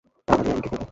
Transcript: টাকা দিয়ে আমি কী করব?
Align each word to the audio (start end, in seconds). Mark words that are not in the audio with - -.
টাকা 0.27 0.41
দিয়ে 0.43 0.53
আমি 0.53 0.61
কী 0.61 0.69
করব? 0.69 0.83